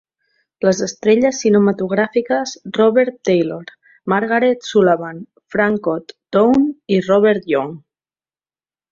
[0.65, 3.67] Les estrelles cinematogràfiques Robert Taylor,
[4.13, 5.19] Margaret Sullavan,
[5.57, 6.65] Franchot Tone
[6.97, 7.77] i Robert Young.